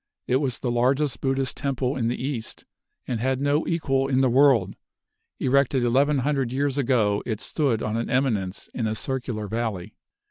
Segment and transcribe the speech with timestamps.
[0.25, 2.65] It was the largest Buddhist Temple in the east,
[3.07, 4.75] and had no equal in the world.
[5.39, 9.93] Erected eleven hundred years ago, it stood on an eminence in a circular valley.